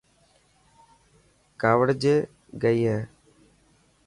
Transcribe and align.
ڪاوڙجي 1.61 2.15
گئي 2.61 2.81
هي. 2.91 2.99